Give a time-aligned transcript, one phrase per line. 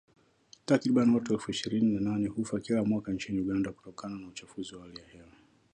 [0.65, 4.81] Takriban watu elfu ishirini na nane hufa kila mwaka nchini Uganda kutokana na uchafuzi wa
[4.81, 5.31] hali ya hewa.